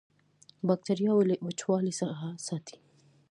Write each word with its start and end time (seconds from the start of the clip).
باکتریاوې 0.67 1.23
له 1.29 1.35
وچوالي 1.45 1.93
څخه 1.99 2.27
ساتي. 2.47 2.77